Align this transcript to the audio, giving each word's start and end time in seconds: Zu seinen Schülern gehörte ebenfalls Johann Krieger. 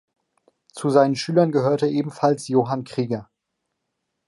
Zu 0.73 0.89
seinen 0.89 1.15
Schülern 1.15 1.51
gehörte 1.51 1.85
ebenfalls 1.87 2.47
Johann 2.47 2.85
Krieger. 2.85 3.29